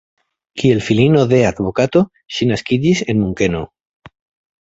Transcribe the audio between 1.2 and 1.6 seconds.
de